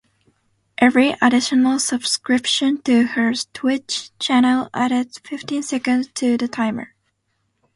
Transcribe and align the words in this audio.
Every 0.79 1.15
additional 1.21 1.77
subscription 1.77 2.81
to 2.85 3.03
her 3.03 3.33
Twitch 3.53 4.09
channel 4.17 4.67
added 4.73 5.13
fifteen 5.23 5.61
seconds 5.61 6.07
to 6.15 6.37
the 6.37 6.47
timer. 6.47 6.95